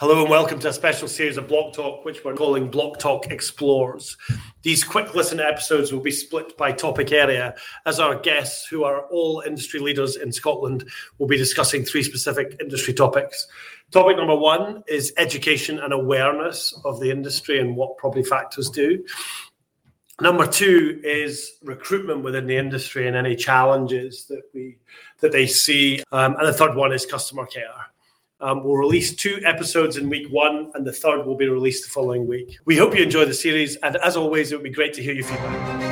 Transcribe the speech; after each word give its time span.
Hello 0.00 0.22
and 0.22 0.30
welcome 0.30 0.58
to 0.60 0.68
a 0.70 0.72
special 0.72 1.08
series 1.08 1.36
of 1.36 1.46
Blocktalk, 1.46 2.06
which 2.06 2.24
we're 2.24 2.32
calling 2.32 2.70
Blocktalk 2.70 3.30
Explores. 3.30 4.16
These 4.62 4.82
quick 4.82 5.14
listen 5.14 5.40
episodes 5.40 5.92
will 5.92 6.00
be 6.00 6.10
split 6.10 6.56
by 6.56 6.72
topic 6.72 7.12
area, 7.12 7.54
as 7.84 8.00
our 8.00 8.18
guests, 8.18 8.66
who 8.66 8.82
are 8.82 9.02
all 9.08 9.42
industry 9.46 9.78
leaders 9.78 10.16
in 10.16 10.32
Scotland, 10.32 10.88
will 11.18 11.26
be 11.26 11.36
discussing 11.36 11.84
three 11.84 12.02
specific 12.02 12.56
industry 12.62 12.94
topics. 12.94 13.46
Topic 13.90 14.16
number 14.16 14.34
one 14.34 14.82
is 14.88 15.12
education 15.18 15.78
and 15.80 15.92
awareness 15.92 16.72
of 16.86 16.98
the 16.98 17.10
industry 17.10 17.60
and 17.60 17.76
what 17.76 17.98
property 17.98 18.24
factors 18.24 18.70
do. 18.70 19.04
Number 20.18 20.46
two 20.46 20.98
is 21.04 21.58
recruitment 21.62 22.22
within 22.22 22.46
the 22.46 22.56
industry 22.56 23.06
and 23.06 23.18
any 23.18 23.36
challenges 23.36 24.24
that 24.30 24.44
we 24.54 24.78
that 25.20 25.32
they 25.32 25.46
see, 25.46 26.02
um, 26.10 26.36
and 26.36 26.48
the 26.48 26.54
third 26.54 26.74
one 26.74 26.90
is 26.90 27.04
customer 27.04 27.44
care. 27.44 27.90
Um, 28.42 28.64
we'll 28.64 28.76
release 28.76 29.14
two 29.14 29.40
episodes 29.44 29.96
in 29.96 30.08
week 30.08 30.28
one, 30.30 30.70
and 30.74 30.86
the 30.86 30.92
third 30.92 31.26
will 31.26 31.36
be 31.36 31.48
released 31.48 31.84
the 31.84 31.90
following 31.90 32.26
week. 32.26 32.58
We 32.64 32.76
hope 32.76 32.96
you 32.96 33.02
enjoy 33.02 33.26
the 33.26 33.34
series, 33.34 33.76
and 33.76 33.96
as 33.96 34.16
always, 34.16 34.50
it 34.50 34.56
would 34.56 34.64
be 34.64 34.70
great 34.70 34.94
to 34.94 35.02
hear 35.02 35.12
your 35.12 35.24
feedback. 35.24 35.89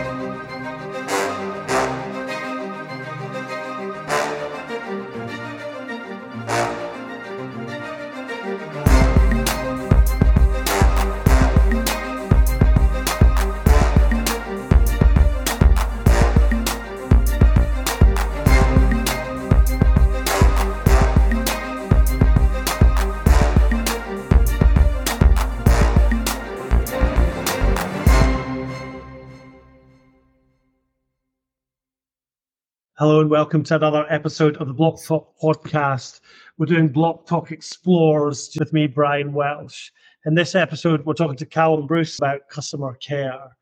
Hello 32.98 33.20
and 33.20 33.30
welcome 33.30 33.62
to 33.62 33.76
another 33.76 34.04
episode 34.10 34.56
of 34.56 34.66
the 34.66 34.74
Blocktalk 34.74 35.26
podcast. 35.40 36.18
We're 36.56 36.66
doing 36.66 36.88
Blocktalk 36.88 37.52
Explores 37.52 38.56
with 38.58 38.72
me, 38.72 38.88
Brian 38.88 39.32
Welsh. 39.32 39.92
In 40.26 40.34
this 40.34 40.56
episode, 40.56 41.06
we're 41.06 41.14
talking 41.14 41.36
to 41.36 41.46
Callum 41.46 41.86
Bruce 41.86 42.18
about 42.18 42.48
customer 42.50 42.94
care. 42.94 43.56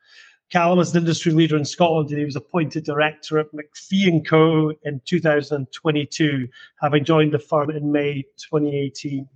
Callum 0.51 0.79
is 0.79 0.92
an 0.92 1.03
industry 1.03 1.33
leader 1.33 1.59
in 1.59 1.67
Scotland 1.67 2.09
and 2.09 2.19
he 2.19 2.25
was 2.25 2.34
appointed 2.34 2.84
director 2.84 3.39
at 3.39 3.48
McPhee 3.53 4.27
& 4.27 4.27
Co. 4.27 4.73
in 4.84 5.03
2022, 5.05 6.48
having 6.81 7.05
joined 7.05 7.34
the 7.34 7.39
firm 7.39 7.69
in 7.69 7.92
May 7.92 8.23
2018. 8.39 9.29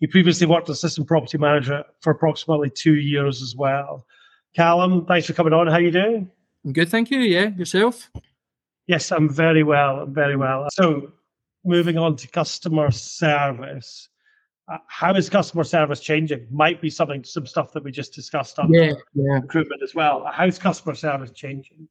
He 0.00 0.06
previously 0.06 0.46
worked 0.46 0.70
as 0.70 0.78
assistant 0.78 1.08
property 1.08 1.36
manager 1.36 1.84
for 2.00 2.10
approximately 2.10 2.70
two 2.70 2.94
years 2.94 3.42
as 3.42 3.54
well. 3.54 4.06
Callum, 4.56 5.04
thanks 5.04 5.26
for 5.26 5.34
coming 5.34 5.52
on. 5.52 5.66
How 5.66 5.74
are 5.74 5.82
you 5.82 5.90
doing? 5.90 6.30
I'm 6.64 6.72
good, 6.72 6.88
thank 6.88 7.10
you. 7.10 7.18
Yeah, 7.18 7.48
yourself? 7.48 8.10
Yes, 8.86 9.12
I'm 9.12 9.28
very 9.28 9.62
well, 9.62 10.06
very 10.06 10.36
well. 10.36 10.66
So, 10.72 11.12
moving 11.64 11.98
on 11.98 12.16
to 12.16 12.28
customer 12.28 12.90
service. 12.90 14.08
Uh, 14.70 14.78
how 14.88 15.14
is 15.14 15.28
customer 15.28 15.64
service 15.64 16.00
changing? 16.00 16.46
Might 16.50 16.80
be 16.80 16.90
something, 16.90 17.24
some 17.24 17.46
stuff 17.46 17.72
that 17.72 17.84
we 17.84 17.92
just 17.92 18.12
discussed 18.12 18.58
on 18.58 18.72
yeah, 18.72 18.92
yeah. 19.14 19.34
recruitment 19.34 19.82
as 19.82 19.94
well. 19.94 20.28
How's 20.32 20.58
customer 20.58 20.94
service 20.94 21.30
changing? 21.30 21.88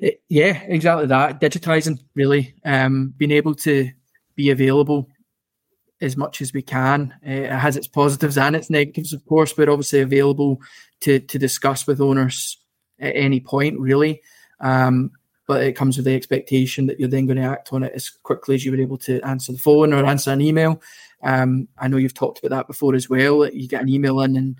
It, 0.00 0.14
eh, 0.14 0.16
yeah, 0.28 0.62
exactly 0.64 1.06
that. 1.06 1.40
Digitizing, 1.40 2.00
really, 2.14 2.54
um, 2.64 3.14
being 3.16 3.30
able 3.30 3.54
to 3.56 3.90
be 4.34 4.50
available 4.50 5.08
as 6.00 6.16
much 6.16 6.40
as 6.40 6.52
we 6.52 6.62
can. 6.62 7.14
Uh, 7.26 7.30
it 7.30 7.50
has 7.52 7.76
its 7.76 7.86
positives 7.86 8.36
and 8.36 8.54
its 8.54 8.70
negatives, 8.70 9.12
of 9.12 9.24
course, 9.26 9.52
but 9.52 9.68
obviously 9.68 10.00
available 10.00 10.60
to 11.00 11.20
to 11.20 11.38
discuss 11.38 11.86
with 11.86 12.00
owners 12.00 12.58
at 12.98 13.14
any 13.16 13.40
point, 13.40 13.78
really. 13.78 14.22
Um, 14.60 15.10
but 15.46 15.62
it 15.62 15.76
comes 15.76 15.96
with 15.96 16.06
the 16.06 16.14
expectation 16.14 16.86
that 16.86 16.98
you're 16.98 17.08
then 17.08 17.26
going 17.26 17.36
to 17.36 17.44
act 17.44 17.72
on 17.72 17.82
it 17.82 17.92
as 17.94 18.10
quickly 18.10 18.54
as 18.54 18.64
you 18.64 18.72
were 18.72 18.80
able 18.80 18.98
to 18.98 19.20
answer 19.22 19.52
the 19.52 19.58
phone 19.58 19.92
or 19.92 20.04
answer 20.04 20.32
an 20.32 20.40
email. 20.40 20.80
Um, 21.22 21.68
I 21.78 21.88
know 21.88 21.96
you've 21.96 22.14
talked 22.14 22.38
about 22.38 22.54
that 22.56 22.66
before 22.66 22.94
as 22.94 23.08
well. 23.08 23.48
You 23.48 23.68
get 23.68 23.82
an 23.82 23.88
email 23.88 24.20
in, 24.20 24.36
and 24.36 24.56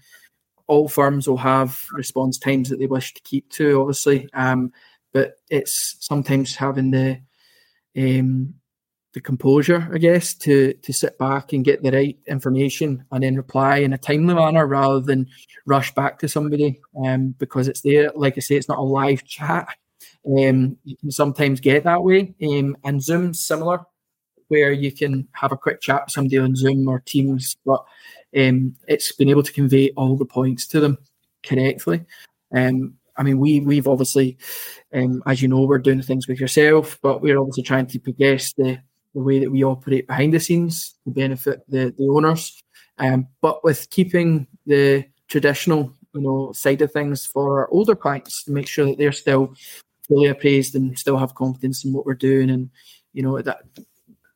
all 0.66 0.88
firms 0.88 1.28
will 1.28 1.36
have 1.36 1.84
response 1.92 2.38
times 2.38 2.69
that 2.70 2.78
they 2.78 2.86
wish 2.86 3.14
to 3.14 3.22
keep 3.22 3.48
to, 3.50 3.80
obviously. 3.80 4.28
Um, 4.32 4.72
but 5.12 5.36
it's 5.50 5.97
sometimes 6.00 6.54
having 6.54 6.91
the 6.91 7.20
um, 7.97 8.54
the 9.12 9.20
composure, 9.20 9.88
I 9.92 9.98
guess, 9.98 10.34
to 10.34 10.74
to 10.74 10.92
sit 10.92 11.18
back 11.18 11.53
and 11.53 11.64
get 11.64 11.82
the 11.82 11.91
right 11.91 12.18
information 12.26 13.04
and 13.10 13.22
then 13.24 13.36
reply 13.36 13.78
in 13.78 13.94
a 13.94 13.98
timely 13.98 14.34
manner 14.34 14.66
rather 14.66 15.00
than 15.00 15.26
rush 15.64 15.94
back 15.94 16.18
to 16.18 16.28
somebody 16.28 16.80
um, 17.04 17.34
because 17.38 17.66
it's 17.66 17.80
there. 17.80 18.12
Like 18.14 18.34
I 18.36 18.41
say, 18.41 18.56
it's 18.56 18.68
not 18.68 18.78
a 18.78 18.82
live 18.82 19.24
chat. 19.24 19.68
Um, 20.26 20.76
you 20.84 20.97
can 20.97 21.10
sometimes 21.10 21.60
get 21.60 21.84
that 21.84 22.03
way. 22.03 22.34
Um, 22.42 22.76
and 22.84 23.03
Zoom's 23.03 23.44
similar, 23.44 23.81
where 24.48 24.72
you 24.72 24.92
can 24.92 25.28
have 25.32 25.53
a 25.53 25.56
quick 25.56 25.81
chat 25.81 26.04
with 26.04 26.12
somebody 26.12 26.38
on 26.38 26.56
Zoom 26.56 26.88
or 26.88 27.00
Teams, 27.00 27.56
but 27.64 27.84
um, 28.36 28.75
it's 28.88 29.12
been 29.12 29.28
able 29.28 29.42
to 29.42 29.53
convey 29.53 29.91
all 29.91 30.16
the 30.16 30.25
points 30.25 30.66
to 30.69 30.81
them 30.81 30.98
correctly. 31.44 32.04
Um, 32.54 32.94
I 33.16 33.22
mean, 33.22 33.38
we 33.38 33.60
we've 33.60 33.88
obviously, 33.88 34.36
um, 34.92 35.22
as 35.26 35.41
you 35.41 35.48
know, 35.48 35.62
we're 35.62 35.78
doing 35.78 36.03
things 36.03 36.28
with 36.28 36.41
yourself, 36.41 36.98
but 37.03 37.22
we're 37.22 37.38
obviously 37.38 37.62
trying 37.62 37.86
to 37.86 37.98
progress 37.98 38.53
the, 38.53 38.78
the 39.15 39.22
way 39.22 39.38
that 39.38 39.50
we 39.50 39.65
operate 39.65 40.06
behind 40.06 40.34
the 40.34 40.41
scenes 40.41 40.94
to 41.04 41.10
benefit 41.10 41.62
the 41.69 41.94
the 41.97 42.09
owners, 42.09 42.62
um, 42.98 43.26
but 43.41 43.65
with 43.65 43.88
keeping 43.91 44.47
the 44.66 45.04
traditional 45.28 45.92
you 46.15 46.20
know 46.20 46.53
side 46.53 46.82
of 46.82 46.92
things 46.92 47.25
for 47.25 47.60
our 47.60 47.70
older 47.70 47.97
clients 47.97 48.44
to 48.44 48.53
make 48.53 48.69
sure 48.69 48.86
that 48.86 48.98
they're 48.98 49.12
still 49.12 49.54
fully 50.09 50.28
appraised 50.28 50.75
and 50.75 50.99
still 50.99 51.17
have 51.17 51.34
confidence 51.34 51.84
in 51.84 51.93
what 51.93 52.06
we're 52.06 52.15
doing 52.15 52.50
and 52.50 52.71
you 53.12 53.22
know 53.22 53.41
that 53.41 53.62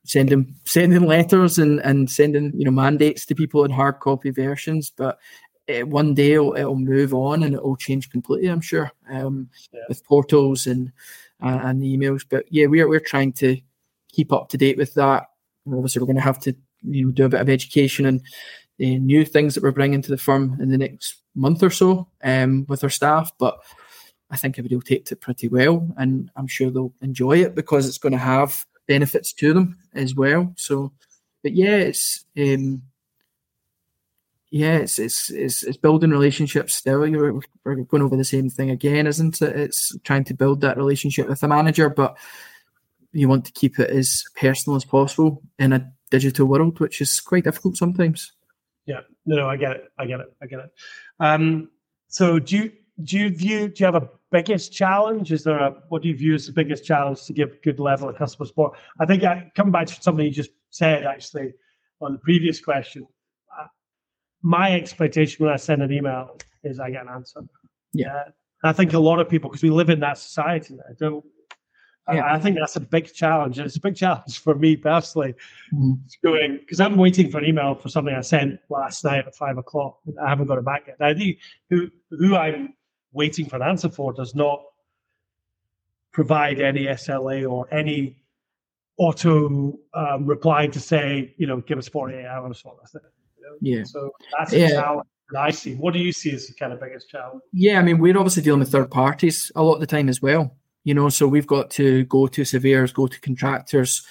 sending 0.03 0.55
sending 0.65 1.05
letters 1.05 1.57
and 1.57 1.79
and 1.81 2.09
sending 2.09 2.51
you 2.55 2.65
know 2.65 2.71
mandates 2.71 3.25
to 3.25 3.35
people 3.35 3.63
in 3.63 3.71
hard 3.71 3.99
copy 3.99 4.31
versions 4.31 4.91
but 4.95 5.19
it, 5.67 5.87
one 5.87 6.13
day 6.13 6.33
it'll, 6.33 6.55
it'll, 6.55 6.75
move 6.75 7.13
on 7.13 7.43
and 7.43 7.53
it'll 7.53 7.75
change 7.75 8.09
completely 8.09 8.47
i'm 8.47 8.61
sure 8.61 8.91
um, 9.09 9.49
yeah. 9.71 9.81
with 9.87 10.03
portals 10.05 10.65
and 10.65 10.91
uh, 11.43 11.59
and 11.63 11.81
emails 11.83 12.25
but 12.27 12.45
yeah 12.49 12.65
we're, 12.65 12.89
we're 12.89 12.99
trying 12.99 13.31
to 13.31 13.57
keep 14.11 14.33
up 14.33 14.49
to 14.49 14.57
date 14.57 14.77
with 14.77 14.93
that 14.95 15.27
obviously 15.67 15.99
we're 15.99 16.07
going 16.07 16.15
to 16.15 16.21
have 16.21 16.39
to 16.39 16.55
you 16.81 17.05
know 17.05 17.11
do 17.11 17.25
a 17.25 17.29
bit 17.29 17.41
of 17.41 17.49
education 17.49 18.05
and 18.05 18.21
uh, 18.81 18.97
new 18.99 19.23
things 19.23 19.53
that 19.53 19.63
we're 19.63 19.71
bringing 19.71 20.01
to 20.01 20.09
the 20.09 20.17
firm 20.17 20.57
in 20.59 20.71
the 20.71 20.77
next 20.77 21.21
month 21.35 21.61
or 21.61 21.69
so 21.69 22.07
um, 22.23 22.65
with 22.67 22.83
our 22.83 22.89
staff 22.89 23.31
but 23.37 23.59
I 24.31 24.37
think 24.37 24.55
everybody 24.55 24.75
will 24.75 24.81
take 24.81 25.11
it 25.11 25.21
pretty 25.21 25.49
well, 25.49 25.87
and 25.97 26.31
I'm 26.35 26.47
sure 26.47 26.71
they'll 26.71 26.93
enjoy 27.01 27.43
it 27.43 27.53
because 27.53 27.87
it's 27.87 27.97
going 27.97 28.13
to 28.13 28.17
have 28.17 28.65
benefits 28.87 29.33
to 29.33 29.53
them 29.53 29.77
as 29.93 30.15
well. 30.15 30.53
So, 30.55 30.93
but 31.43 31.53
yeah, 31.53 31.75
it's 31.75 32.25
um, 32.37 32.83
yeah, 34.49 34.77
it's, 34.77 34.99
it's 34.99 35.29
it's 35.29 35.63
it's 35.63 35.77
building 35.77 36.11
relationships. 36.11 36.75
Still, 36.75 36.99
we're, 36.99 37.39
we're 37.65 37.75
going 37.83 38.03
over 38.03 38.15
the 38.15 38.23
same 38.23 38.49
thing 38.49 38.69
again, 38.69 39.07
isn't 39.07 39.41
it? 39.41 39.55
It's 39.55 39.97
trying 40.03 40.23
to 40.25 40.33
build 40.33 40.61
that 40.61 40.77
relationship 40.77 41.27
with 41.27 41.41
the 41.41 41.47
manager, 41.47 41.89
but 41.89 42.17
you 43.13 43.27
want 43.27 43.45
to 43.45 43.51
keep 43.51 43.79
it 43.79 43.89
as 43.89 44.23
personal 44.35 44.77
as 44.77 44.85
possible 44.85 45.41
in 45.59 45.73
a 45.73 45.91
digital 46.09 46.47
world, 46.47 46.79
which 46.79 47.01
is 47.01 47.19
quite 47.19 47.43
difficult 47.43 47.77
sometimes. 47.77 48.31
Yeah, 48.85 49.01
no, 49.25 49.35
no, 49.35 49.49
I 49.49 49.57
get 49.57 49.71
it, 49.71 49.91
I 49.97 50.05
get 50.05 50.19
it, 50.19 50.33
I 50.41 50.45
get 50.47 50.59
it. 50.59 50.71
Um, 51.19 51.69
so 52.07 52.39
do 52.39 52.57
you 52.57 52.71
do 53.03 53.17
you 53.17 53.29
view 53.29 53.67
do 53.67 53.73
you 53.77 53.85
have 53.85 53.95
a 53.95 54.09
biggest 54.31 54.73
challenge? 54.73 55.31
Is 55.31 55.43
there 55.43 55.57
a 55.57 55.75
what 55.89 56.01
do 56.01 56.09
you 56.09 56.15
view 56.15 56.33
as 56.33 56.47
the 56.47 56.53
biggest 56.53 56.85
challenge 56.85 57.23
to 57.25 57.33
give 57.33 57.61
good 57.61 57.79
level 57.79 58.09
of 58.09 58.17
customer 58.17 58.45
support? 58.45 58.77
I 58.99 59.05
think 59.05 59.23
I, 59.23 59.33
uh, 59.33 59.41
coming 59.55 59.71
back 59.71 59.87
to 59.87 60.01
something 60.01 60.25
you 60.25 60.31
just 60.31 60.51
said 60.69 61.05
actually 61.05 61.53
on 62.01 62.13
the 62.13 62.19
previous 62.19 62.59
question, 62.59 63.07
uh, 63.59 63.67
my 64.41 64.73
expectation 64.73 65.43
when 65.43 65.53
I 65.53 65.57
send 65.57 65.81
an 65.81 65.91
email 65.91 66.37
is 66.63 66.79
I 66.79 66.91
get 66.91 67.03
an 67.03 67.09
answer. 67.09 67.41
Yeah, 67.93 68.15
uh, 68.15 68.31
I 68.63 68.73
think 68.73 68.93
a 68.93 68.99
lot 68.99 69.19
of 69.19 69.29
people 69.29 69.49
because 69.49 69.63
we 69.63 69.69
live 69.69 69.89
in 69.89 69.99
that 70.01 70.17
society 70.17 70.75
now 70.75 70.83
don't. 70.97 71.25
Yeah. 72.11 72.25
I, 72.25 72.35
I 72.35 72.39
think 72.39 72.57
that's 72.57 72.75
a 72.75 72.81
big 72.81 73.13
challenge, 73.13 73.59
it's 73.59 73.75
a 73.75 73.79
big 73.79 73.95
challenge 73.95 74.39
for 74.39 74.55
me 74.55 74.75
personally. 74.75 75.35
Mm-hmm. 75.73 75.93
Going 76.23 76.57
because 76.59 76.79
I'm 76.79 76.97
waiting 76.97 77.29
for 77.29 77.37
an 77.37 77.45
email 77.45 77.75
for 77.75 77.89
something 77.89 78.13
I 78.13 78.21
sent 78.21 78.59
last 78.69 79.03
night 79.05 79.27
at 79.27 79.35
five 79.35 79.57
o'clock. 79.57 79.99
I 80.21 80.27
haven't 80.27 80.47
got 80.47 80.57
it 80.57 80.65
back 80.65 80.85
yet. 80.87 80.97
I 80.99 81.13
think 81.13 81.37
who 81.69 81.89
who 82.09 82.35
I'm 82.35 82.73
waiting 83.13 83.45
for 83.45 83.57
an 83.57 83.61
answer 83.61 83.89
for 83.89 84.13
does 84.13 84.35
not 84.35 84.61
provide 86.11 86.59
any 86.59 86.85
SLA 86.85 87.49
or 87.49 87.73
any 87.73 88.17
auto 88.97 89.77
um, 89.93 90.25
reply 90.25 90.67
to 90.67 90.79
say, 90.79 91.33
you 91.37 91.47
know, 91.47 91.61
give 91.61 91.77
us 91.77 91.87
48 91.87 92.25
hours. 92.25 92.61
You 92.63 92.71
know? 93.41 93.55
Yeah. 93.61 93.83
So 93.83 94.11
that's 94.37 94.53
yeah. 94.53 94.65
a 94.65 94.69
challenge 94.69 95.07
I 95.37 95.51
see. 95.51 95.75
What 95.75 95.93
do 95.93 95.99
you 95.99 96.11
see 96.11 96.33
as 96.33 96.47
the 96.47 96.53
kind 96.53 96.73
of 96.73 96.79
biggest 96.79 97.09
challenge? 97.09 97.41
Yeah, 97.53 97.79
I 97.79 97.83
mean, 97.83 97.99
we're 97.99 98.17
obviously 98.17 98.43
dealing 98.43 98.59
with 98.59 98.71
third 98.71 98.91
parties 98.91 99.51
a 99.55 99.63
lot 99.63 99.75
of 99.75 99.79
the 99.79 99.87
time 99.87 100.09
as 100.09 100.21
well. 100.21 100.55
You 100.83 100.93
know, 100.93 101.09
so 101.09 101.27
we've 101.27 101.47
got 101.47 101.69
to 101.71 102.05
go 102.05 102.27
to 102.27 102.43
surveyors, 102.43 102.91
go 102.91 103.07
to 103.07 103.21
contractors, 103.21 104.05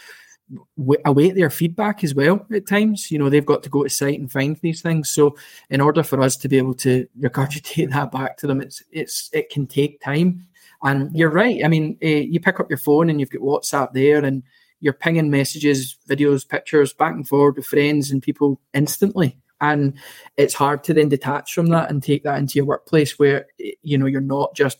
w- 0.76 1.00
await 1.04 1.34
their 1.34 1.50
feedback 1.50 2.02
as 2.04 2.14
well 2.14 2.46
at 2.52 2.66
times. 2.66 3.10
You 3.10 3.18
know, 3.18 3.28
they've 3.28 3.44
got 3.44 3.62
to 3.62 3.70
go 3.70 3.82
to 3.82 3.90
site 3.90 4.18
and 4.18 4.30
find 4.30 4.56
these 4.56 4.82
things. 4.82 5.10
So, 5.10 5.36
in 5.68 5.80
order 5.80 6.02
for 6.02 6.20
us 6.20 6.36
to 6.38 6.48
be 6.48 6.58
able 6.58 6.74
to 6.74 7.06
regurgitate 7.20 7.90
that 7.90 8.12
back 8.12 8.36
to 8.38 8.46
them, 8.46 8.60
it's 8.60 8.82
it's 8.90 9.30
it 9.32 9.50
can 9.50 9.66
take 9.66 10.00
time. 10.00 10.46
And 10.82 11.14
you're 11.14 11.30
right. 11.30 11.62
I 11.64 11.68
mean, 11.68 11.98
uh, 12.02 12.06
you 12.06 12.40
pick 12.40 12.58
up 12.58 12.70
your 12.70 12.78
phone 12.78 13.10
and 13.10 13.20
you've 13.20 13.30
got 13.30 13.42
WhatsApp 13.42 13.92
there, 13.92 14.24
and 14.24 14.42
you're 14.80 14.94
pinging 14.94 15.30
messages, 15.30 15.96
videos, 16.08 16.48
pictures 16.48 16.92
back 16.92 17.14
and 17.14 17.28
forward 17.28 17.56
with 17.56 17.66
friends 17.66 18.10
and 18.10 18.22
people 18.22 18.60
instantly. 18.72 19.38
And 19.60 19.98
it's 20.38 20.54
hard 20.54 20.84
to 20.84 20.94
then 20.94 21.10
detach 21.10 21.52
from 21.52 21.66
that 21.66 21.90
and 21.90 22.02
take 22.02 22.24
that 22.24 22.38
into 22.38 22.54
your 22.56 22.64
workplace 22.64 23.18
where 23.18 23.46
you 23.58 23.98
know 23.98 24.06
you're 24.06 24.22
not 24.22 24.54
just 24.54 24.78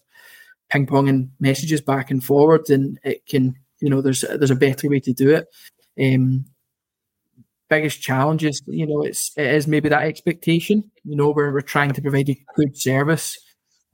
ping 0.70 0.86
ponging 0.86 1.28
messages 1.38 1.82
back 1.82 2.10
and 2.10 2.24
forward, 2.24 2.70
and 2.70 2.98
it 3.04 3.26
can 3.26 3.56
you 3.80 3.90
know 3.90 4.00
there's 4.00 4.22
there's 4.22 4.50
a 4.50 4.56
better 4.56 4.88
way 4.88 5.00
to 5.00 5.12
do 5.12 5.30
it. 5.30 5.48
Um, 6.00 6.46
biggest 7.70 8.02
challenges, 8.02 8.60
you 8.66 8.86
know, 8.86 9.02
it's 9.02 9.32
it 9.36 9.46
is 9.46 9.66
maybe 9.66 9.88
that 9.88 10.02
expectation, 10.02 10.90
you 11.04 11.16
know, 11.16 11.30
where 11.30 11.52
we're 11.52 11.60
trying 11.62 11.92
to 11.92 12.02
provide 12.02 12.28
a 12.28 12.44
good 12.56 12.76
service, 12.76 13.38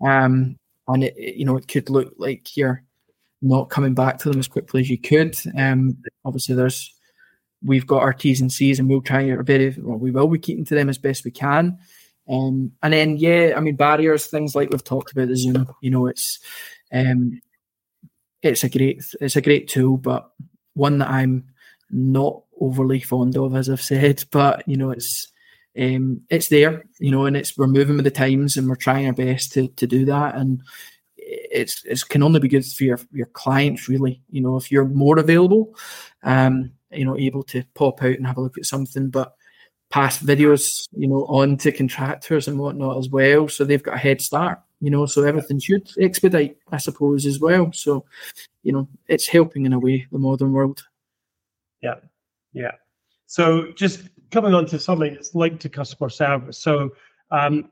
um, 0.04 0.56
and 0.88 1.04
it, 1.04 1.16
you 1.16 1.44
know 1.44 1.56
it 1.56 1.68
could 1.68 1.90
look 1.90 2.14
like 2.18 2.56
you're 2.56 2.82
not 3.42 3.70
coming 3.70 3.94
back 3.94 4.18
to 4.18 4.30
them 4.30 4.40
as 4.40 4.48
quickly 4.48 4.80
as 4.80 4.90
you 4.90 4.98
could. 4.98 5.36
Um, 5.56 5.98
obviously, 6.24 6.56
there's 6.56 6.92
we've 7.62 7.86
got 7.86 8.02
our 8.02 8.12
T's 8.12 8.40
and 8.40 8.52
C's, 8.52 8.80
and 8.80 8.88
we'll 8.88 9.02
try 9.02 9.30
our 9.30 9.42
very 9.42 9.76
well. 9.78 9.98
We 9.98 10.10
will 10.10 10.28
be 10.28 10.38
keeping 10.38 10.64
to 10.64 10.74
them 10.74 10.88
as 10.88 10.98
best 10.98 11.24
we 11.24 11.30
can. 11.30 11.78
Um, 12.28 12.72
and 12.82 12.92
then 12.92 13.18
yeah, 13.18 13.54
I 13.56 13.60
mean 13.60 13.76
barriers, 13.76 14.26
things 14.26 14.56
like 14.56 14.70
we've 14.70 14.82
talked 14.82 15.12
about 15.12 15.28
the 15.28 15.36
Zoom. 15.36 15.68
You 15.80 15.90
know, 15.90 16.06
it's 16.06 16.40
um, 16.92 17.40
it's 18.46 18.64
a 18.64 18.68
great 18.68 19.04
it's 19.20 19.36
a 19.36 19.40
great 19.40 19.68
tool, 19.68 19.96
but 19.96 20.30
one 20.74 20.98
that 20.98 21.10
I'm 21.10 21.44
not 21.90 22.42
overly 22.60 23.00
fond 23.00 23.36
of, 23.36 23.54
as 23.54 23.68
I've 23.68 23.82
said. 23.82 24.24
But 24.30 24.66
you 24.68 24.76
know, 24.76 24.90
it's 24.90 25.32
um, 25.78 26.22
it's 26.30 26.48
there, 26.48 26.84
you 26.98 27.10
know, 27.10 27.26
and 27.26 27.36
it's 27.36 27.56
we're 27.56 27.66
moving 27.66 27.96
with 27.96 28.04
the 28.04 28.10
times, 28.10 28.56
and 28.56 28.68
we're 28.68 28.76
trying 28.76 29.06
our 29.06 29.12
best 29.12 29.52
to 29.52 29.68
to 29.68 29.86
do 29.86 30.04
that. 30.06 30.34
And 30.36 30.62
it's 31.16 31.84
it 31.84 32.08
can 32.08 32.22
only 32.22 32.40
be 32.40 32.48
good 32.48 32.64
for 32.64 32.84
your 32.84 33.00
your 33.12 33.26
clients, 33.26 33.88
really. 33.88 34.22
You 34.30 34.42
know, 34.42 34.56
if 34.56 34.70
you're 34.70 34.86
more 34.86 35.18
available, 35.18 35.74
um, 36.22 36.72
you 36.90 37.04
know, 37.04 37.16
able 37.16 37.42
to 37.44 37.64
pop 37.74 38.02
out 38.02 38.16
and 38.16 38.26
have 38.26 38.38
a 38.38 38.40
look 38.40 38.58
at 38.58 38.64
something, 38.64 39.10
but 39.10 39.34
pass 39.90 40.22
videos, 40.22 40.88
you 40.92 41.06
know, 41.06 41.24
on 41.26 41.56
to 41.58 41.72
contractors 41.72 42.48
and 42.48 42.58
whatnot 42.58 42.98
as 42.98 43.08
well. 43.08 43.48
So 43.48 43.64
they've 43.64 43.82
got 43.82 43.94
a 43.94 43.98
head 43.98 44.20
start, 44.20 44.60
you 44.80 44.90
know, 44.90 45.06
so 45.06 45.24
everything 45.24 45.58
should 45.58 45.90
expedite, 46.00 46.58
I 46.70 46.76
suppose, 46.78 47.26
as 47.26 47.40
well. 47.40 47.72
So, 47.72 48.04
you 48.62 48.72
know, 48.72 48.88
it's 49.08 49.26
helping 49.26 49.66
in 49.66 49.72
a 49.72 49.78
way, 49.78 50.06
the 50.12 50.18
modern 50.18 50.52
world. 50.52 50.82
Yeah. 51.82 51.96
Yeah. 52.52 52.72
So 53.26 53.72
just 53.72 54.08
coming 54.30 54.54
on 54.54 54.66
to 54.66 54.78
something 54.78 55.14
that's 55.14 55.34
linked 55.34 55.62
to 55.62 55.68
customer 55.68 56.10
service. 56.10 56.58
So 56.58 56.90
um, 57.30 57.70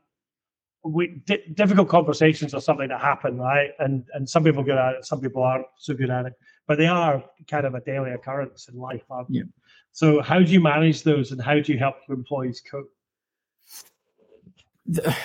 we 0.83 1.21
di- 1.25 1.43
difficult 1.53 1.89
conversations 1.89 2.53
are 2.53 2.61
something 2.61 2.89
that 2.89 3.01
happen, 3.01 3.37
right? 3.37 3.71
And 3.79 4.05
and 4.13 4.29
some 4.29 4.43
people 4.43 4.63
good 4.63 4.77
at 4.77 4.95
it, 4.95 5.05
some 5.05 5.19
people 5.19 5.43
aren't 5.43 5.65
so 5.77 5.93
good 5.93 6.09
at 6.09 6.25
it, 6.25 6.33
but 6.67 6.77
they 6.77 6.87
are 6.87 7.23
kind 7.47 7.65
of 7.65 7.73
a 7.73 7.81
daily 7.81 8.11
occurrence 8.11 8.67
in 8.67 8.77
life, 8.77 9.03
aren't 9.09 9.29
yeah. 9.29 9.43
So 9.91 10.21
how 10.21 10.39
do 10.39 10.51
you 10.51 10.61
manage 10.61 11.03
those, 11.03 11.31
and 11.31 11.41
how 11.41 11.59
do 11.59 11.71
you 11.73 11.79
help 11.79 11.95
your 12.07 12.17
employees 12.17 12.61
cope? 12.69 12.91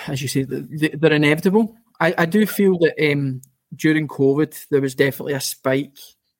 As 0.07 0.21
you 0.21 0.27
say, 0.27 0.43
they're 0.43 1.13
inevitable. 1.13 1.75
I, 1.99 2.13
I 2.17 2.25
do 2.25 2.45
feel 2.45 2.77
that 2.79 3.11
um, 3.11 3.41
during 3.75 4.07
COVID 4.07 4.67
there 4.69 4.81
was 4.81 4.95
definitely 4.95 5.33
a 5.33 5.41
spike 5.41 5.97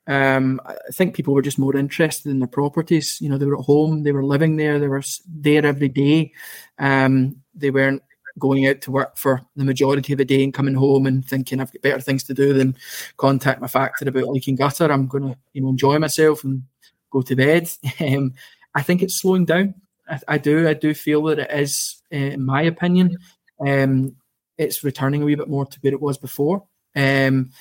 um, 0.07 0.59
I 0.65 0.75
think 0.91 1.15
people 1.15 1.33
were 1.33 1.41
just 1.41 1.59
more 1.59 1.75
interested 1.75 2.29
in 2.29 2.39
their 2.39 2.47
properties. 2.47 3.21
You 3.21 3.29
know, 3.29 3.37
they 3.37 3.45
were 3.45 3.57
at 3.57 3.65
home, 3.65 4.03
they 4.03 4.11
were 4.11 4.25
living 4.25 4.57
there, 4.57 4.79
they 4.79 4.87
were 4.87 5.03
there 5.27 5.65
every 5.65 5.89
day. 5.89 6.33
Um, 6.79 7.37
they 7.53 7.71
weren't 7.71 8.01
going 8.39 8.67
out 8.67 8.81
to 8.81 8.91
work 8.91 9.17
for 9.17 9.41
the 9.55 9.63
majority 9.63 10.13
of 10.13 10.17
the 10.17 10.25
day 10.25 10.43
and 10.43 10.53
coming 10.53 10.73
home 10.73 11.05
and 11.05 11.25
thinking 11.25 11.59
I've 11.59 11.71
got 11.71 11.81
better 11.81 12.01
things 12.01 12.23
to 12.23 12.33
do 12.33 12.53
than 12.53 12.75
contact 13.17 13.61
my 13.61 13.67
factor 13.67 14.07
about 14.07 14.29
leaking 14.29 14.55
gutter. 14.55 14.91
I'm 14.91 15.07
going 15.07 15.23
to 15.23 15.37
you 15.53 15.61
know 15.61 15.69
enjoy 15.69 15.99
myself 15.99 16.43
and 16.43 16.63
go 17.11 17.21
to 17.21 17.35
bed. 17.35 17.69
Um, 18.01 18.33
I 18.73 18.81
think 18.81 19.01
it's 19.01 19.21
slowing 19.21 19.43
down. 19.45 19.75
I, 20.11 20.19
I, 20.27 20.37
do. 20.37 20.67
I 20.67 20.73
do 20.73 20.93
feel 20.93 21.23
that 21.23 21.39
it 21.39 21.51
is, 21.51 22.01
uh, 22.13 22.17
in 22.17 22.45
my 22.45 22.63
opinion, 22.63 23.17
um, 23.65 24.15
it's 24.57 24.83
returning 24.83 25.21
a 25.21 25.25
wee 25.25 25.35
bit 25.35 25.49
more 25.49 25.65
to 25.65 25.79
where 25.81 25.93
it 25.93 26.01
was 26.01 26.17
before. 26.17 26.63
Um, 26.95 27.51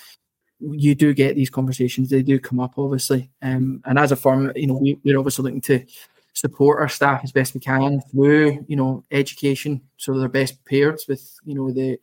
you 0.58 0.94
do 0.94 1.14
get 1.14 1.36
these 1.36 1.48
conversations; 1.48 2.10
they 2.10 2.22
do 2.22 2.38
come 2.38 2.60
up, 2.60 2.74
obviously. 2.76 3.30
Um, 3.40 3.80
and 3.86 3.98
as 3.98 4.12
a 4.12 4.16
firm, 4.16 4.52
you 4.54 4.66
know, 4.66 4.74
we, 4.74 4.98
we're 5.04 5.18
obviously 5.18 5.44
looking 5.44 5.62
to 5.62 5.86
support 6.34 6.80
our 6.80 6.88
staff 6.88 7.22
as 7.24 7.32
best 7.32 7.54
we 7.54 7.60
can 7.60 8.00
through, 8.10 8.64
you 8.68 8.76
know, 8.76 9.04
education, 9.10 9.80
so 9.96 10.18
they're 10.18 10.28
best 10.28 10.62
prepared 10.64 11.00
with, 11.08 11.38
you 11.44 11.54
know, 11.54 11.70
the 11.70 11.98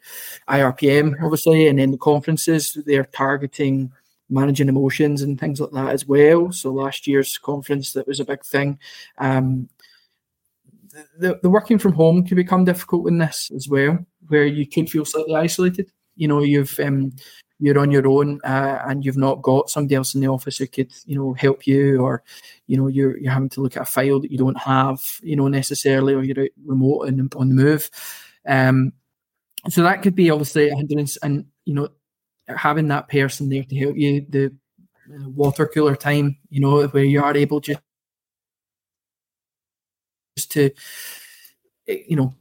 IRPM, 0.49 1.15
obviously, 1.23 1.67
and 1.67 1.79
then 1.79 1.91
the 1.91 1.97
conferences. 1.97 2.77
They're 2.85 3.05
targeting 3.05 3.91
managing 4.29 4.67
emotions 4.67 5.21
and 5.21 5.39
things 5.39 5.61
like 5.61 5.71
that 5.71 5.93
as 5.93 6.05
well. 6.05 6.51
So 6.51 6.71
last 6.71 7.07
year's 7.07 7.37
conference, 7.37 7.93
that 7.93 8.07
was 8.07 8.19
a 8.19 8.25
big 8.25 8.43
thing. 8.43 8.79
Um, 9.17 9.69
the, 11.17 11.39
the 11.41 11.49
working 11.49 11.79
from 11.79 11.93
home 11.93 12.25
can 12.25 12.35
become 12.35 12.65
difficult 12.65 13.07
in 13.07 13.17
this 13.17 13.51
as 13.55 13.67
well, 13.67 13.97
where 14.27 14.45
you 14.45 14.67
could 14.67 14.89
feel 14.89 15.05
slightly 15.05 15.35
isolated. 15.35 15.91
You 16.15 16.27
know, 16.27 16.41
you've 16.41 16.79
um, 16.79 17.13
you're 17.59 17.79
on 17.79 17.91
your 17.91 18.07
own 18.07 18.39
uh, 18.43 18.79
and 18.85 19.03
you've 19.03 19.17
not 19.17 19.41
got 19.41 19.69
somebody 19.69 19.95
else 19.95 20.13
in 20.13 20.21
the 20.21 20.27
office 20.27 20.57
who 20.57 20.67
could 20.67 20.91
you 21.05 21.15
know 21.15 21.33
help 21.33 21.65
you 21.65 21.99
or 21.99 22.23
you 22.67 22.77
know 22.77 22.87
you're 22.87 23.17
you're 23.17 23.31
having 23.31 23.49
to 23.49 23.61
look 23.61 23.75
at 23.75 23.83
a 23.83 23.85
file 23.85 24.19
that 24.19 24.31
you 24.31 24.37
don't 24.37 24.57
have 24.57 24.99
you 25.21 25.35
know 25.35 25.47
necessarily 25.47 26.13
or 26.13 26.23
you're 26.23 26.49
remote 26.65 27.03
and 27.03 27.33
on 27.35 27.49
the 27.49 27.55
move 27.55 27.89
um 28.47 28.91
so 29.69 29.81
that 29.81 30.01
could 30.01 30.15
be 30.15 30.29
obviously 30.29 30.69
a 30.69 30.75
hindrance 30.75 31.17
and 31.17 31.45
you 31.65 31.73
know 31.73 31.89
having 32.47 32.87
that 32.87 33.09
person 33.09 33.49
there 33.49 33.63
to 33.63 33.75
help 33.75 33.97
you 33.97 34.25
the 34.29 34.53
water 35.27 35.65
cooler 35.67 35.95
time 35.95 36.37
you 36.49 36.59
know 36.59 36.85
where 36.87 37.03
you 37.03 37.21
are 37.23 37.35
able 37.35 37.59
just 37.59 37.79
to 40.45 40.69
you 41.87 42.15
know 42.15 42.33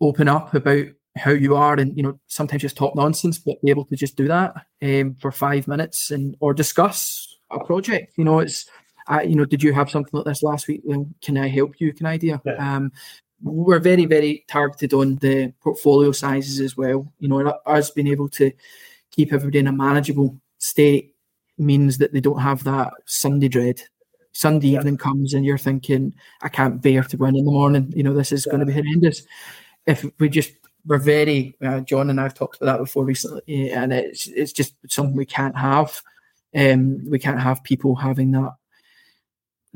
open 0.00 0.28
up 0.28 0.54
about 0.54 0.86
how 1.16 1.30
you 1.30 1.56
are 1.56 1.74
and 1.74 1.96
you 1.96 2.02
know 2.02 2.18
sometimes 2.28 2.62
just 2.62 2.76
talk 2.76 2.94
nonsense 2.94 3.38
but 3.38 3.60
be 3.62 3.70
able 3.70 3.84
to 3.84 3.96
just 3.96 4.16
do 4.16 4.28
that 4.28 4.54
um, 4.82 5.14
for 5.20 5.32
five 5.32 5.66
minutes 5.66 6.10
and 6.10 6.36
or 6.40 6.54
discuss 6.54 7.36
a 7.50 7.62
project 7.64 8.12
you 8.16 8.24
know 8.24 8.38
it's 8.38 8.66
I, 9.08 9.22
you 9.22 9.34
know 9.34 9.44
did 9.44 9.62
you 9.62 9.72
have 9.72 9.90
something 9.90 10.10
like 10.12 10.24
this 10.24 10.42
last 10.42 10.68
week? 10.68 10.82
Then 10.84 11.14
can 11.22 11.36
i 11.36 11.48
help 11.48 11.80
you 11.80 11.92
can 11.92 12.06
i 12.06 12.16
do 12.16 12.38
yeah. 12.44 12.76
um, 12.76 12.92
we're 13.42 13.80
very 13.80 14.06
very 14.06 14.44
targeted 14.48 14.92
on 14.92 15.16
the 15.16 15.52
portfolio 15.60 16.12
sizes 16.12 16.60
as 16.60 16.76
well 16.76 17.12
you 17.18 17.28
know 17.28 17.58
us 17.66 17.90
being 17.90 18.08
able 18.08 18.28
to 18.28 18.52
keep 19.10 19.32
everybody 19.32 19.58
in 19.58 19.66
a 19.66 19.72
manageable 19.72 20.36
state 20.58 21.14
means 21.58 21.98
that 21.98 22.12
they 22.12 22.20
don't 22.20 22.40
have 22.40 22.62
that 22.64 22.92
sunday 23.06 23.48
dread 23.48 23.82
sunday 24.32 24.68
yeah. 24.68 24.78
evening 24.78 24.96
comes 24.96 25.34
and 25.34 25.44
you're 25.44 25.58
thinking 25.58 26.14
i 26.42 26.48
can't 26.48 26.80
bear 26.80 27.02
to 27.02 27.16
go 27.16 27.24
in 27.24 27.36
in 27.36 27.44
the 27.44 27.50
morning 27.50 27.92
you 27.96 28.02
know 28.02 28.14
this 28.14 28.32
is 28.32 28.46
yeah. 28.46 28.50
going 28.52 28.60
to 28.60 28.66
be 28.66 28.72
horrendous 28.72 29.22
if 29.86 30.04
we 30.18 30.28
just 30.28 30.52
we're 30.86 30.98
very 30.98 31.56
uh, 31.64 31.80
John 31.80 32.10
and 32.10 32.20
I've 32.20 32.34
talked 32.34 32.56
about 32.56 32.72
that 32.72 32.84
before 32.84 33.04
recently, 33.04 33.70
and 33.70 33.92
it's 33.92 34.26
it's 34.28 34.52
just 34.52 34.74
something 34.88 35.16
we 35.16 35.26
can't 35.26 35.56
have. 35.56 36.02
Um, 36.56 37.08
we 37.08 37.18
can't 37.18 37.40
have 37.40 37.62
people 37.62 37.94
having 37.94 38.32
that 38.32 38.54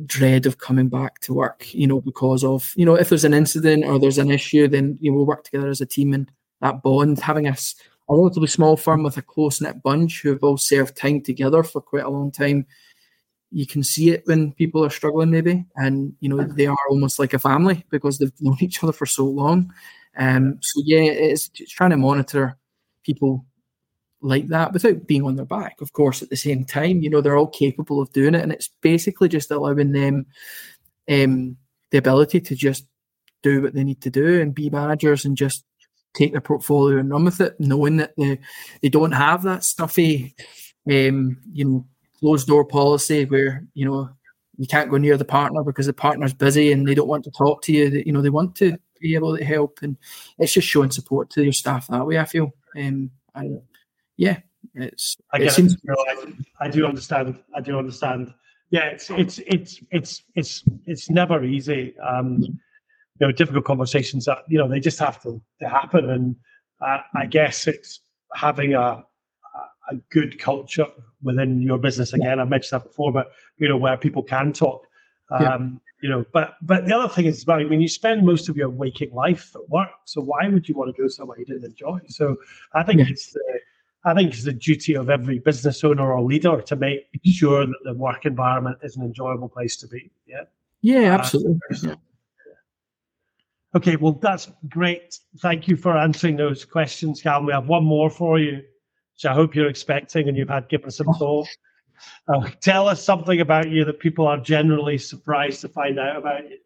dread 0.07 0.47
of 0.47 0.59
coming 0.59 0.89
back 0.89 1.21
to 1.21 1.35
work, 1.35 1.73
you 1.73 1.87
know, 1.87 2.01
because 2.01 2.45
of 2.45 2.73
you 2.77 2.85
know 2.85 2.95
if 2.95 3.09
there's 3.09 3.25
an 3.25 3.35
incident 3.35 3.85
or 3.85 3.99
there's 3.99 4.19
an 4.19 4.31
issue, 4.31 4.69
then 4.69 4.99
you 5.01 5.11
know 5.11 5.19
we'll 5.19 5.27
work 5.27 5.45
together 5.45 5.69
as 5.69 5.81
a 5.81 5.87
team 5.87 6.15
and 6.15 6.31
that 6.61 6.83
bond. 6.83 7.21
Having 7.21 7.49
a, 7.49 7.57
a 8.09 8.17
relatively 8.17 8.49
small 8.49 8.77
firm 8.77 9.03
with 9.03 9.17
a 9.17 9.23
close 9.23 9.61
knit 9.61 9.83
bunch 9.83 10.23
who 10.23 10.31
have 10.31 10.43
all 10.43 10.57
served 10.57 10.97
time 10.97 11.21
together 11.21 11.63
for 11.63 11.81
quite 11.81 12.05
a 12.05 12.11
long 12.11 12.31
time, 12.31 12.67
you 13.55 13.67
can 13.67 13.85
see 13.85 14.11
it 14.11 14.23
when 14.27 14.53
people 14.53 14.85
are 14.85 14.91
struggling 14.91 15.31
maybe, 15.31 15.65
and 15.77 16.13
you 16.21 16.29
know 16.29 16.43
they 16.43 16.67
are 16.67 16.77
almost 16.91 17.19
like 17.19 17.33
a 17.33 17.39
family 17.39 17.85
because 17.91 18.19
they've 18.19 18.33
known 18.41 18.57
each 18.61 18.83
other 18.83 18.93
for 18.93 19.07
so 19.07 19.25
long. 19.25 19.73
Um, 20.17 20.59
so 20.61 20.83
yeah, 20.85 21.03
it's, 21.03 21.51
it's 21.59 21.73
trying 21.73 21.91
to 21.91 21.97
monitor 21.97 22.57
people 23.05 23.45
like 24.21 24.49
that 24.49 24.73
without 24.73 25.07
being 25.07 25.25
on 25.25 25.37
their 25.37 25.45
back, 25.45 25.81
of 25.81 25.93
course, 25.93 26.23
at 26.23 26.31
the 26.31 26.37
same 26.37 26.65
time. 26.65 27.01
You 27.01 27.11
know, 27.11 27.21
they're 27.21 27.37
all 27.37 27.47
capable 27.47 28.01
of 28.01 28.13
doing 28.13 28.35
it. 28.35 28.43
And 28.43 28.53
it's 28.53 28.71
basically 28.81 29.29
just 29.29 29.51
allowing 29.51 29.93
them 29.93 30.27
um, 31.11 31.57
the 31.91 31.99
ability 31.99 32.41
to 32.41 32.57
just 32.57 32.87
do 33.43 33.63
what 33.63 33.75
they 33.75 33.85
need 33.85 34.01
to 34.01 34.11
do 34.11 34.41
and 34.41 34.55
be 34.55 34.71
managers 34.71 35.25
and 35.25 35.37
just 35.37 35.65
take 36.15 36.33
their 36.33 36.41
portfolio 36.41 36.99
and 36.99 37.11
run 37.11 37.25
with 37.25 37.41
it, 37.41 37.55
knowing 37.61 37.99
that 37.99 38.15
they, 38.17 38.39
they 38.81 38.89
don't 38.89 39.13
have 39.13 39.43
that 39.43 39.63
stuffy, 39.63 40.35
um, 40.91 41.37
you 41.53 41.65
know, 41.65 41.87
closed 42.25 42.47
door 42.47 42.65
policy 42.65 43.27
where, 43.27 43.67
you 43.75 43.85
know, 43.85 44.09
you 44.57 44.67
can't 44.67 44.91
go 44.91 44.97
near 44.97 45.19
the 45.19 45.27
partner 45.27 45.63
because 45.63 45.85
the 45.85 45.93
partner's 45.93 46.33
busy 46.33 46.73
and 46.73 46.89
they 46.89 46.95
don't 46.95 47.09
want 47.09 47.25
to 47.25 47.31
talk 47.31 47.61
to 47.63 47.73
you. 47.73 48.03
You 48.07 48.13
know, 48.13 48.23
they 48.23 48.31
want 48.31 48.55
to 48.57 48.79
be 48.99 49.15
able 49.15 49.37
to 49.37 49.45
help, 49.45 49.81
and 49.83 49.99
it's 50.39 50.55
just 50.55 50.67
showing 50.67 50.91
support 50.91 51.29
to 51.31 51.43
your 51.43 51.53
staff 51.53 51.89
that 51.89 52.07
way. 52.07 52.19
I 52.19 52.25
feel, 52.25 52.55
um, 52.79 53.11
and 53.35 53.61
yeah, 54.17 54.39
it's. 54.75 55.17
I 55.33 55.43
it 55.43 55.51
seems, 55.53 55.77
I, 55.87 56.33
I 56.61 56.69
do 56.69 56.87
understand. 56.87 57.39
I 57.55 57.61
do 57.61 57.79
understand 57.79 58.33
Yeah, 58.71 58.87
it's 58.87 59.09
it's 59.11 59.39
it's 59.47 59.83
it's 59.93 60.25
it's 60.35 60.65
it's 60.87 61.11
never 61.11 61.45
easy. 61.45 61.95
Um, 62.01 62.39
you 62.41 62.59
know, 63.21 63.31
difficult 63.31 63.65
conversations 63.65 64.25
that 64.25 64.39
you 64.49 64.59
know 64.59 64.69
they 64.69 64.81
just 64.81 64.99
have 64.99 65.23
to, 65.23 65.41
to 65.61 65.69
happen, 65.69 66.11
and 66.11 66.37
uh, 66.81 66.99
I 67.15 67.27
guess 67.27 67.67
it's 67.67 68.01
having 68.35 68.75
a 68.75 69.05
a 69.91 69.97
good 70.11 70.39
culture 70.39 70.87
within 71.23 71.61
your 71.61 71.79
business. 71.79 72.13
Again, 72.13 72.41
I 72.41 72.45
mentioned 72.45 72.81
that 72.81 72.89
before, 72.89 73.13
but 73.13 73.33
you 73.59 73.69
know 73.69 73.77
where 73.77 73.97
people 73.97 74.23
can 74.23 74.53
talk. 74.53 74.87
Um, 75.31 75.43
yeah. 75.43 75.59
You 76.03 76.11
know, 76.11 76.25
but 76.33 76.57
but 76.63 76.87
the 76.87 76.95
other 76.95 77.09
thing 77.09 77.25
is, 77.25 77.47
well, 77.47 77.59
I 77.59 77.65
mean, 77.65 77.81
you 77.81 77.89
spend 77.89 78.27
most 78.27 78.49
of 78.49 78.57
your 78.57 78.69
waking 78.69 79.15
life 79.15 79.53
at 79.55 79.69
work, 79.71 79.91
so 80.05 80.21
why 80.21 80.49
would 80.49 80.69
you 80.69 80.75
want 80.75 80.95
to 80.95 81.03
go 81.03 81.09
somewhere 81.09 81.39
you 81.39 81.47
didn't 81.47 81.65
enjoy? 81.65 82.01
So 82.09 82.37
I 82.75 82.83
think 82.83 83.01
yeah. 83.01 83.07
it's 83.09 83.33
the 83.33 83.61
I 84.05 84.13
think 84.15 84.35
it's 84.35 84.45
the 84.45 84.53
duty 84.53 84.95
of 84.95 85.09
every 85.09 85.39
business 85.39 85.83
owner 85.83 86.13
or 86.13 86.23
leader 86.23 86.61
to 86.61 86.77
make 86.77 87.09
sure 87.25 87.67
that 87.67 87.79
the 87.85 87.95
work 87.95 88.27
environment 88.27 88.79
is 88.83 88.97
an 88.97 89.03
enjoyable 89.03 89.49
place 89.49 89.77
to 89.79 89.89
be. 89.89 90.11
Yeah. 90.27 90.43
Yeah, 90.83 91.15
absolutely. 91.15 91.59
Uh, 91.89 91.95
okay, 93.75 93.97
well, 93.97 94.13
that's 94.13 94.51
great. 94.69 95.19
Thank 95.39 95.67
you 95.67 95.77
for 95.77 95.97
answering 95.97 96.37
those 96.37 96.67
questions, 96.67 97.23
Cal. 97.23 97.43
We 97.43 97.55
have 97.55 97.69
one 97.69 97.85
more 97.85 98.11
for 98.11 98.39
you, 98.39 98.63
which 99.15 99.27
I 99.27 99.35
hope 99.35 99.55
you're 99.55 99.69
expecting 99.69 100.29
and 100.29 100.37
you've 100.37 100.49
had 100.49 100.69
given 100.69 100.91
some 100.91 101.13
thought. 101.15 101.49
Uh, 102.29 102.49
tell 102.61 102.89
us 102.89 103.03
something 103.03 103.41
about 103.41 103.71
you 103.71 103.85
that 103.85 104.01
people 104.01 104.27
are 104.27 104.39
generally 104.39 104.99
surprised 104.99 105.61
to 105.61 105.69
find 105.69 105.99
out 105.99 106.17
about 106.17 106.49
you. 106.49 106.59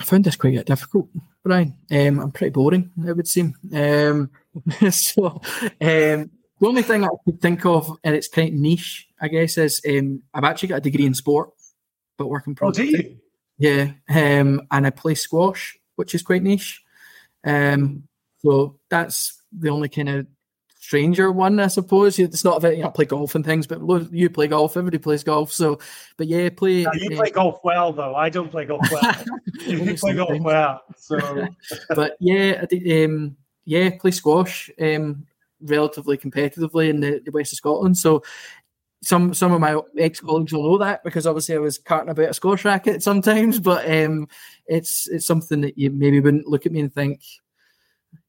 I 0.00 0.04
found 0.04 0.24
this 0.24 0.36
quite 0.36 0.64
difficult, 0.66 1.08
Brian. 1.44 1.76
Um, 1.90 2.18
I'm 2.18 2.32
pretty 2.32 2.50
boring, 2.50 2.90
it 3.06 3.16
would 3.16 3.28
seem. 3.28 3.54
Um, 3.72 4.30
so, 4.90 5.40
um, 5.80 6.30
the 6.60 6.66
only 6.66 6.82
thing 6.82 7.04
I 7.04 7.08
could 7.24 7.40
think 7.40 7.64
of, 7.64 7.96
and 8.02 8.16
it's 8.16 8.28
kind 8.28 8.48
of 8.48 8.54
niche, 8.54 9.06
I 9.20 9.28
guess, 9.28 9.56
is 9.56 9.80
um, 9.88 10.22
I've 10.32 10.44
actually 10.44 10.70
got 10.70 10.78
a 10.78 10.80
degree 10.80 11.06
in 11.06 11.14
sport, 11.14 11.50
but 12.18 12.26
working 12.26 12.54
pro. 12.54 12.68
Oh, 12.68 12.72
do 12.72 12.84
you? 12.84 13.18
Yeah, 13.58 13.92
um, 14.08 14.62
and 14.70 14.86
I 14.86 14.90
play 14.90 15.14
squash, 15.14 15.78
which 15.94 16.14
is 16.14 16.22
quite 16.22 16.42
niche. 16.42 16.82
Um, 17.44 18.08
so 18.38 18.80
that's 18.90 19.40
the 19.56 19.68
only 19.68 19.88
kind 19.88 20.08
of 20.08 20.26
stranger 20.84 21.32
one, 21.32 21.58
I 21.60 21.68
suppose. 21.68 22.18
It's 22.18 22.44
not 22.44 22.60
that 22.60 22.76
you 22.76 22.82
know, 22.82 22.90
play 22.90 23.06
golf 23.06 23.34
and 23.34 23.44
things, 23.44 23.66
but 23.66 23.80
you 24.12 24.28
play 24.28 24.48
golf. 24.48 24.76
Everybody 24.76 24.98
plays 24.98 25.24
golf. 25.24 25.50
So, 25.50 25.78
but 26.18 26.26
yeah, 26.26 26.50
play. 26.50 26.82
Now 26.82 26.90
you 26.92 27.16
uh, 27.16 27.16
play 27.16 27.30
golf 27.30 27.60
well, 27.64 27.90
though. 27.90 28.14
I 28.14 28.28
don't 28.28 28.50
play 28.50 28.66
golf 28.66 28.86
well. 28.92 29.14
you 29.66 29.96
play 29.96 30.14
golf 30.14 30.40
well. 30.40 30.82
So, 30.98 31.48
but 31.94 32.16
yeah, 32.20 32.60
I 32.62 32.66
did, 32.66 33.06
um, 33.06 33.36
yeah, 33.64 33.90
play 33.98 34.10
squash. 34.10 34.70
Um, 34.78 35.26
relatively 35.62 36.18
competitively 36.18 36.90
in 36.90 37.00
the, 37.00 37.22
the 37.24 37.30
west 37.30 37.54
of 37.54 37.56
Scotland. 37.56 37.96
So 37.96 38.22
some 39.02 39.32
some 39.32 39.52
of 39.52 39.60
my 39.60 39.80
ex 39.98 40.20
colleagues 40.20 40.52
will 40.52 40.64
know 40.64 40.78
that 40.78 41.02
because 41.02 41.26
obviously 41.26 41.54
I 41.54 41.58
was 41.58 41.78
carting 41.78 42.10
about 42.10 42.28
a 42.28 42.34
squash 42.34 42.64
racket 42.66 43.02
sometimes. 43.02 43.58
But 43.58 43.90
um, 43.90 44.28
it's 44.66 45.08
it's 45.08 45.26
something 45.26 45.62
that 45.62 45.78
you 45.78 45.90
maybe 45.90 46.20
wouldn't 46.20 46.46
look 46.46 46.66
at 46.66 46.72
me 46.72 46.80
and 46.80 46.92
think, 46.92 47.22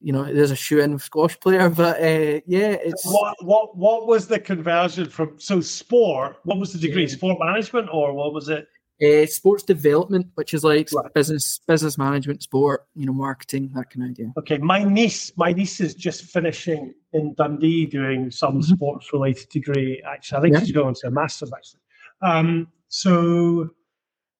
you 0.01 0.13
know, 0.13 0.23
there's 0.23 0.51
a 0.51 0.55
shoe 0.55 0.79
in 0.79 0.97
squash 0.99 1.39
player. 1.39 1.69
But 1.69 1.97
uh, 1.97 2.41
yeah, 2.45 2.77
it's 2.81 3.05
what 3.05 3.35
what 3.43 3.77
what 3.77 4.07
was 4.07 4.27
the 4.27 4.39
conversion 4.39 5.09
from 5.09 5.39
so 5.39 5.61
sport? 5.61 6.37
What 6.43 6.57
was 6.57 6.73
the 6.73 6.79
degree? 6.79 7.03
Yeah. 7.03 7.15
Sport 7.15 7.39
management 7.39 7.89
or 7.91 8.13
what 8.13 8.33
was 8.33 8.49
it? 8.49 8.67
Uh, 9.03 9.25
sports 9.25 9.61
development, 9.61 10.25
which 10.35 10.53
is 10.53 10.63
like 10.63 10.87
right. 10.93 11.13
business 11.13 11.59
business 11.67 11.97
management, 11.97 12.41
sport, 12.41 12.85
you 12.95 13.05
know, 13.05 13.11
marketing, 13.11 13.69
that 13.73 13.89
kind 13.89 14.05
of 14.05 14.11
idea. 14.11 14.31
Okay, 14.37 14.57
my 14.57 14.85
niece, 14.85 15.33
my 15.35 15.51
niece 15.51 15.81
is 15.81 15.93
just 15.93 16.23
finishing 16.23 16.93
in 17.11 17.33
Dundee 17.33 17.85
doing 17.85 18.31
some 18.31 18.61
mm-hmm. 18.61 18.73
sports 18.73 19.11
related 19.11 19.49
degree. 19.49 20.01
Actually, 20.07 20.37
I 20.37 20.41
think 20.41 20.53
yeah. 20.53 20.59
she's 20.61 20.71
going 20.71 20.95
to 20.95 21.07
a 21.07 21.11
master's. 21.11 21.51
Actually, 21.51 21.81
um, 22.21 22.67
so, 22.87 23.69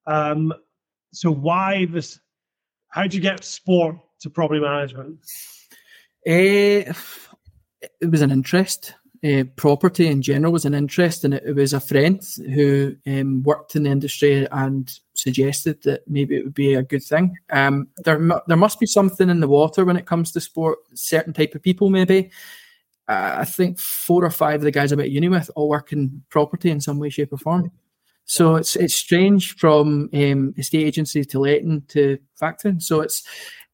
um, 0.07 0.53
so 1.11 1.31
why 1.31 1.85
this? 1.91 2.21
How 2.87 3.01
did 3.01 3.13
you 3.13 3.19
get 3.19 3.43
sport 3.43 3.97
to 4.25 4.29
property 4.29 4.59
management? 4.59 5.19
Uh, 6.27 6.93
it 8.01 8.09
was 8.09 8.21
an 8.21 8.31
interest 8.31 8.93
uh, 9.25 9.43
property 9.55 10.07
in 10.07 10.21
general 10.21 10.53
was 10.53 10.65
an 10.65 10.73
interest, 10.73 11.23
and 11.23 11.33
it, 11.33 11.43
it 11.45 11.53
was 11.53 11.73
a 11.73 11.79
friend 11.79 12.21
who 12.53 12.95
um, 13.07 13.41
worked 13.43 13.75
in 13.75 13.83
the 13.83 13.89
industry 13.89 14.47
and 14.51 14.99
suggested 15.15 15.81
that 15.83 16.07
maybe 16.07 16.35
it 16.35 16.43
would 16.43 16.53
be 16.53 16.75
a 16.75 16.83
good 16.83 17.03
thing. 17.03 17.35
Um, 17.49 17.87
there, 18.03 18.19
there 18.47 18.57
must 18.57 18.79
be 18.79 18.85
something 18.85 19.29
in 19.29 19.39
the 19.39 19.47
water 19.47 19.83
when 19.83 19.97
it 19.97 20.05
comes 20.05 20.31
to 20.33 20.41
sport. 20.41 20.79
Certain 20.93 21.33
type 21.33 21.55
of 21.55 21.63
people, 21.63 21.89
maybe. 21.89 22.29
Uh, 23.07 23.37
I 23.39 23.45
think 23.45 23.79
four 23.79 24.23
or 24.23 24.29
five 24.29 24.55
of 24.55 24.61
the 24.61 24.71
guys 24.71 24.91
I 24.91 24.95
went 24.95 25.11
uni 25.11 25.29
with 25.29 25.49
all 25.55 25.69
work 25.69 25.91
in 25.91 26.23
property 26.29 26.69
in 26.69 26.81
some 26.81 26.99
way, 26.99 27.09
shape, 27.09 27.33
or 27.33 27.37
form. 27.37 27.71
So 28.25 28.55
it's 28.55 28.75
it's 28.75 28.95
strange 28.95 29.55
from 29.55 30.09
um, 30.13 30.53
estate 30.57 30.85
agency 30.85 31.23
to 31.25 31.39
letting 31.39 31.83
to 31.89 32.17
factoring. 32.41 32.81
So 32.81 33.01
it's 33.01 33.23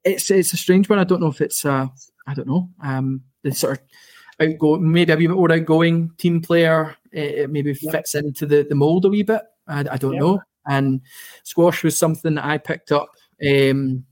it's 0.04 0.32
it's 0.32 0.54
a 0.54 0.58
strange 0.58 0.90
one. 0.90 1.00
I 1.00 1.04
don't 1.04 1.22
know 1.22 1.28
if 1.28 1.42
it's 1.42 1.66
uh, 1.66 1.88
I 2.28 2.34
don't 2.34 2.48
know 2.48 2.70
um, 2.84 3.24
the 3.44 3.52
sort 3.54 3.80
of 3.80 3.84
outgoing, 4.42 4.92
maybe 4.92 5.14
a 5.14 5.18
wee 5.18 5.28
bit 5.28 5.36
more 5.36 5.52
outgoing 5.52 6.12
team 6.18 6.42
player. 6.42 6.96
It, 7.12 7.50
maybe 7.50 7.78
yeah. 7.82 7.92
fits 7.92 8.16
into 8.16 8.46
the, 8.46 8.64
the 8.64 8.76
mold 8.76 9.06
a 9.06 9.10
wee 9.10 9.24
bit. 9.24 9.42
I, 9.68 9.80
I 9.80 9.98
don't 9.98 10.14
yeah. 10.14 10.20
know. 10.20 10.42
And 10.68 11.02
squash 11.44 11.84
was 11.84 11.98
something 11.98 12.36
that 12.36 12.46
I 12.46 12.58
picked 12.58 12.92
up 12.92 13.10
um, 13.46 14.06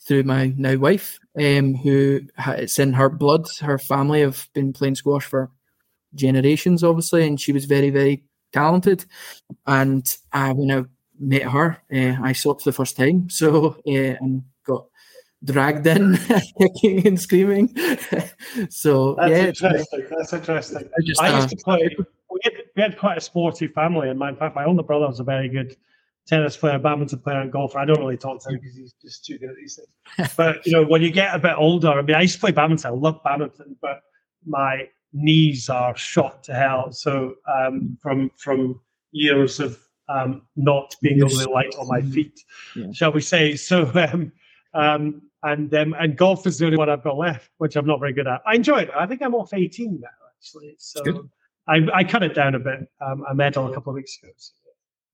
through 0.00 0.24
my 0.24 0.52
now 0.56 0.76
wife, 0.76 1.18
um, 1.38 1.74
who 1.74 2.20
it's 2.38 2.78
in 2.78 2.92
her 2.92 3.08
blood. 3.08 3.46
Her 3.60 3.78
family 3.78 4.20
have 4.20 4.48
been 4.52 4.72
playing 4.72 4.96
squash 4.96 5.24
for 5.24 5.50
generations, 6.14 6.82
obviously, 6.82 7.26
and 7.26 7.40
she 7.40 7.52
was 7.52 7.64
very, 7.66 7.90
very 7.90 8.24
talented. 8.52 9.04
And 9.66 10.04
uh, 10.32 10.52
when 10.54 10.70
I 10.70 10.84
met 11.18 11.42
her, 11.42 11.78
uh, 11.92 12.16
I 12.22 12.32
saw 12.32 12.52
it 12.52 12.60
for 12.60 12.70
the 12.70 12.76
first 12.76 12.96
time. 12.96 13.30
So 13.30 13.76
uh, 13.86 14.16
and 14.20 14.42
dragged 15.44 15.86
in, 15.86 16.18
kicking 16.58 17.06
and 17.06 17.20
screaming. 17.20 17.74
so 18.68 19.14
that's 19.14 19.30
yeah, 19.30 19.46
interesting. 19.46 20.06
That's 20.10 20.32
interesting. 20.32 20.88
I, 20.96 21.02
just, 21.02 21.20
I 21.20 21.34
used 21.34 21.46
uh, 21.46 21.50
to 21.50 21.56
play. 21.56 21.96
We 22.30 22.40
had, 22.44 22.52
we 22.76 22.82
had, 22.82 22.98
quite 22.98 23.18
a 23.18 23.20
sporty 23.20 23.66
family, 23.66 24.08
and 24.08 24.18
my 24.18 24.30
in 24.30 24.36
fact, 24.36 24.54
my 24.54 24.64
older 24.64 24.82
brother 24.82 25.06
was 25.06 25.20
a 25.20 25.24
very 25.24 25.48
good 25.48 25.76
tennis 26.26 26.56
player, 26.56 26.78
badminton 26.78 27.18
player, 27.18 27.40
and 27.40 27.50
golfer. 27.50 27.78
I 27.78 27.84
don't 27.84 27.98
really 27.98 28.16
talk 28.16 28.42
to 28.42 28.50
him 28.50 28.60
because 28.60 28.76
he's 28.76 28.94
just 29.02 29.24
too 29.24 29.38
good 29.38 29.50
at 29.50 29.56
these 29.56 29.80
things. 30.16 30.32
but 30.36 30.64
you 30.66 30.72
know, 30.72 30.84
when 30.84 31.02
you 31.02 31.10
get 31.10 31.34
a 31.34 31.38
bit 31.38 31.54
older, 31.56 31.90
I 31.90 32.02
mean, 32.02 32.16
I 32.16 32.22
used 32.22 32.34
to 32.34 32.40
play 32.40 32.52
badminton. 32.52 32.90
I 32.90 32.94
love 32.94 33.20
badminton, 33.24 33.76
but 33.80 34.02
my 34.46 34.88
knees 35.12 35.68
are 35.68 35.96
shot 35.96 36.42
to 36.44 36.54
hell. 36.54 36.92
So 36.92 37.34
um, 37.52 37.98
from 38.00 38.30
from 38.36 38.80
years 39.12 39.58
of 39.58 39.78
um, 40.08 40.42
not 40.56 40.94
being 41.02 41.18
able 41.18 41.30
to 41.30 41.50
light 41.50 41.74
on 41.78 41.88
my 41.88 42.02
feet, 42.02 42.40
yeah. 42.76 42.92
shall 42.92 43.12
we 43.12 43.20
say? 43.20 43.56
So 43.56 43.90
um, 43.94 44.32
um, 44.74 45.22
and 45.42 45.74
um, 45.74 45.94
and 45.98 46.16
golf 46.16 46.46
is 46.46 46.58
the 46.58 46.66
only 46.66 46.78
one 46.78 46.88
I've 46.88 47.02
got 47.02 47.16
left, 47.16 47.50
which 47.58 47.76
I'm 47.76 47.86
not 47.86 48.00
very 48.00 48.12
good 48.12 48.26
at. 48.26 48.42
I 48.46 48.54
enjoy 48.54 48.80
it. 48.80 48.90
I 48.96 49.06
think 49.06 49.22
I'm 49.22 49.34
off 49.34 49.54
18 49.54 50.00
now, 50.00 50.08
actually. 50.36 50.74
So 50.78 51.28
I, 51.66 51.80
I 51.94 52.04
cut 52.04 52.22
it 52.22 52.34
down 52.34 52.54
a 52.54 52.58
bit. 52.58 52.80
Um, 53.00 53.24
I 53.28 53.32
medal 53.32 53.70
a 53.70 53.74
couple 53.74 53.90
of 53.90 53.94
weeks 53.94 54.18
ago. 54.22 54.32
So. 54.36 54.52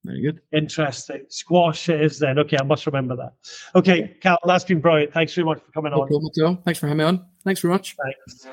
Very 0.05 0.23
good. 0.23 0.41
Interesting. 0.53 1.25
Squash 1.29 1.89
is 1.89 2.19
then. 2.21 2.39
Okay, 2.39 2.57
I 2.61 2.65
must 2.65 2.87
remember 2.87 3.17
that. 3.17 3.33
Okay, 3.75 4.17
Cal, 4.21 4.39
that's 4.45 4.65
been 4.65 4.81
brilliant. 4.81 5.13
Thanks 5.13 5.35
very 5.35 5.45
much 5.45 5.61
for 5.61 5.73
coming 5.73 5.91
no 5.91 6.03
on. 6.03 6.09
Thanks 6.65 6.79
for 6.79 6.87
having 6.87 6.99
me 6.99 7.05
on. 7.05 7.27
Thanks 7.45 7.61
very 7.61 7.73
much. 7.73 7.97
Thanks. 8.25 8.47